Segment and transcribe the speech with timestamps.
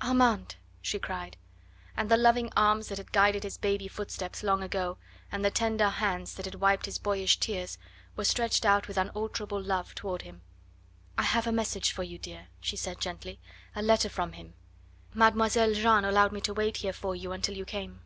[0.00, 1.36] "Armand!" she cried.
[1.96, 4.98] And the loving arms that had guided his baby footsteps long ago,
[5.32, 7.76] the tender hands that had wiped his boyish tears,
[8.14, 10.42] were stretched out with unalterable love toward him.
[11.18, 13.40] "I have a message for you, dear," she said gently
[13.74, 14.54] "a letter from him.
[15.12, 18.02] Mademoiselle Jeanne allowed me to wait here for you until you came."